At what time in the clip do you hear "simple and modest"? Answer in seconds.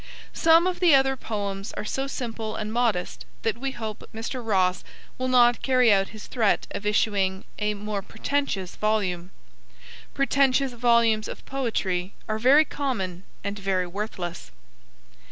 2.07-3.23